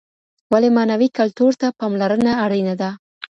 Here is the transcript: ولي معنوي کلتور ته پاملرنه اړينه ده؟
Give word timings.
ولي 0.53 0.69
معنوي 0.77 1.07
کلتور 1.17 1.51
ته 1.61 1.67
پاملرنه 1.79 2.31
اړينه 2.45 2.73
ده؟ 2.81 2.89